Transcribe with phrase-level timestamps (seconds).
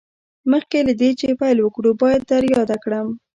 [0.51, 3.07] مخکې له دې چې پیل وکړو باید در یاده کړم